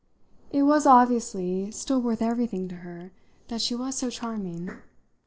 It 0.51 0.63
was 0.63 0.87
obviously 0.87 1.69
still 1.69 2.01
worth 2.01 2.23
everything 2.23 2.67
to 2.69 2.77
her 2.77 3.11
that 3.49 3.61
she 3.61 3.75
was 3.75 3.93
so 3.95 4.09
charming. 4.09 4.71